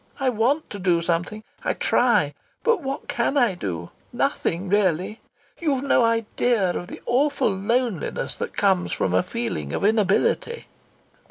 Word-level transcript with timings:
I 0.19 0.29
want 0.29 0.67
to 0.71 0.79
do 0.79 1.03
something! 1.03 1.43
I 1.63 1.73
try! 1.73 2.33
But 2.63 2.81
what 2.81 3.07
can 3.07 3.37
I 3.37 3.53
do? 3.53 3.91
Nothing 4.11 4.67
really! 4.67 5.19
You've 5.59 5.83
no 5.83 6.03
idea 6.03 6.71
of 6.71 6.87
the 6.87 7.03
awful 7.05 7.55
loneliness 7.55 8.35
that 8.37 8.57
comes 8.57 8.91
from 8.93 9.13
a 9.13 9.21
feeling 9.21 9.73
of 9.73 9.85
inability." 9.85 10.65